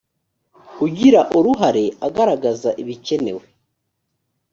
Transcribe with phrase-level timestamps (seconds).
[0.85, 3.43] ugira uruhare agaragaza ibikenewe.